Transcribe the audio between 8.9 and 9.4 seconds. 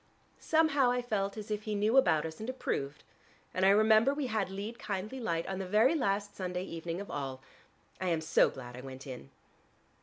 in."